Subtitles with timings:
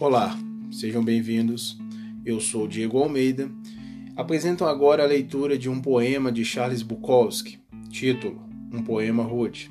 [0.00, 0.34] Olá,
[0.72, 1.76] sejam bem-vindos.
[2.24, 3.50] Eu sou Diego Almeida.
[4.16, 7.58] Apresento agora a leitura de um poema de Charles Bukowski,
[7.90, 8.40] título
[8.72, 9.70] Um Poema Rude.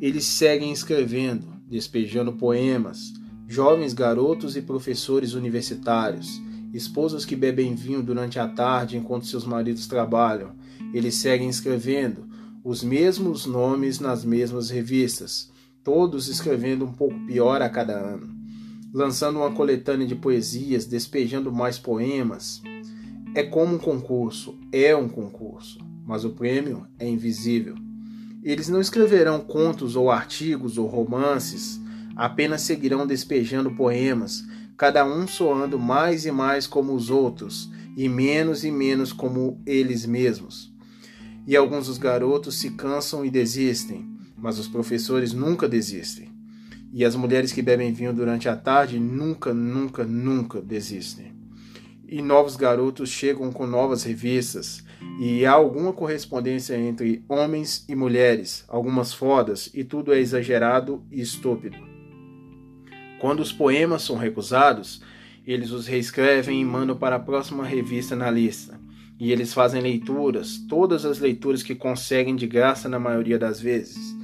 [0.00, 3.14] Eles seguem escrevendo, despejando poemas,
[3.48, 6.40] jovens garotos e professores universitários,
[6.72, 10.52] esposas que bebem vinho durante a tarde enquanto seus maridos trabalham.
[10.94, 12.28] Eles seguem escrevendo
[12.62, 15.50] os mesmos nomes nas mesmas revistas,
[15.82, 18.35] todos escrevendo um pouco pior a cada ano,
[18.96, 22.62] lançando uma coletânea de poesias, despejando mais poemas.
[23.34, 27.74] É como um concurso, é um concurso, mas o prêmio é invisível.
[28.42, 31.78] Eles não escreverão contos ou artigos ou romances,
[32.16, 34.42] apenas seguirão despejando poemas,
[34.78, 40.06] cada um soando mais e mais como os outros, e menos e menos como eles
[40.06, 40.72] mesmos.
[41.46, 46.35] E alguns dos garotos se cansam e desistem, mas os professores nunca desistem.
[46.96, 51.30] E as mulheres que bebem vinho durante a tarde nunca, nunca, nunca desistem.
[52.08, 54.82] E novos garotos chegam com novas revistas,
[55.20, 61.20] e há alguma correspondência entre homens e mulheres, algumas fodas, e tudo é exagerado e
[61.20, 61.76] estúpido.
[63.20, 65.02] Quando os poemas são recusados,
[65.46, 68.80] eles os reescrevem e mandam para a próxima revista na lista.
[69.20, 74.16] E eles fazem leituras, todas as leituras que conseguem de graça na maioria das vezes,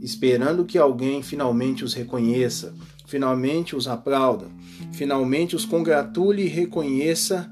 [0.00, 2.74] esperando que alguém finalmente os reconheça,
[3.06, 4.46] finalmente os aplauda,
[4.92, 7.50] finalmente os congratule e reconheça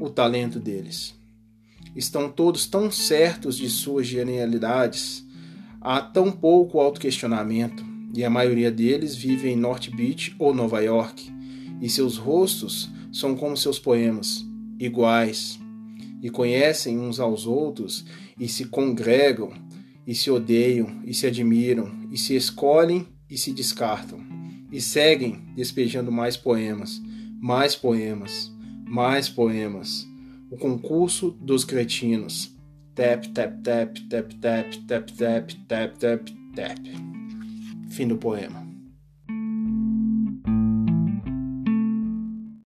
[0.00, 1.14] o talento deles.
[1.94, 5.24] Estão todos tão certos de suas genialidades,
[5.80, 11.32] há tão pouco autoquestionamento e a maioria deles vive em North Beach ou Nova York,
[11.80, 14.46] e seus rostos são como seus poemas,
[14.78, 15.58] iguais,
[16.22, 18.04] e conhecem uns aos outros,
[18.38, 19.52] e se congregam,
[20.06, 24.20] e se odeiam, e se admiram, e se escolhem e se descartam,
[24.70, 27.00] e seguem despejando mais poemas,
[27.40, 28.52] mais poemas,
[28.84, 30.06] mais poemas.
[30.50, 32.54] O concurso dos cretinos.
[32.94, 36.78] Tap, tap, tap, tap, tap, tap, tap, tap, tap, tap.
[37.90, 38.63] Fim do poema.